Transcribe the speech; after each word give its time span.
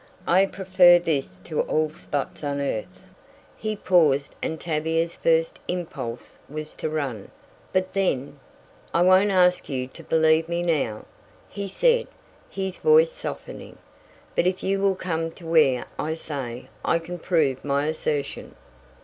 "I 0.25 0.47
prefer 0.47 0.97
this 0.97 1.39
to 1.43 1.61
all 1.61 1.91
spots 1.91 2.43
on 2.43 2.59
earth." 2.59 3.03
He 3.55 3.75
paused 3.75 4.33
and 4.41 4.59
Tavia's 4.59 5.15
first 5.15 5.59
impulse 5.67 6.39
was 6.49 6.75
to 6.77 6.89
run, 6.89 7.29
but 7.71 7.93
then 7.93 8.39
"I 8.95 9.03
won't 9.03 9.29
ask 9.29 9.69
you 9.69 9.85
to 9.89 10.03
believe 10.03 10.49
me 10.49 10.63
now," 10.63 11.05
he 11.49 11.67
said, 11.67 12.07
his 12.49 12.77
voice 12.77 13.11
softening, 13.11 13.77
"but 14.35 14.47
if 14.47 14.63
you 14.63 14.79
will 14.79 14.95
come 14.95 15.29
to 15.33 15.45
where 15.45 15.85
I 15.99 16.15
say 16.15 16.67
I 16.83 16.97
can 16.97 17.19
prove 17.19 17.63
my 17.63 17.85
assertion." 17.85 18.55